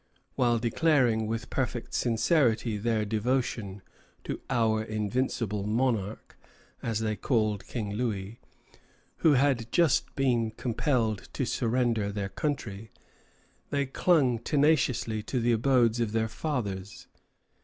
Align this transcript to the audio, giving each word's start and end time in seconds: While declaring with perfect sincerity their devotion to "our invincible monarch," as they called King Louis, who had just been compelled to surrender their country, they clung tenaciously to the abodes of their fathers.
While 0.33 0.57
declaring 0.57 1.27
with 1.27 1.51
perfect 1.51 1.93
sincerity 1.93 2.75
their 2.77 3.05
devotion 3.05 3.83
to 4.23 4.41
"our 4.49 4.81
invincible 4.83 5.67
monarch," 5.67 6.35
as 6.81 7.01
they 7.01 7.15
called 7.15 7.67
King 7.67 7.93
Louis, 7.93 8.39
who 9.17 9.33
had 9.33 9.71
just 9.71 10.15
been 10.15 10.49
compelled 10.49 11.29
to 11.33 11.45
surrender 11.45 12.11
their 12.11 12.29
country, 12.29 12.89
they 13.69 13.85
clung 13.85 14.39
tenaciously 14.39 15.21
to 15.21 15.39
the 15.39 15.51
abodes 15.51 15.99
of 15.99 16.13
their 16.13 16.27
fathers. 16.27 17.05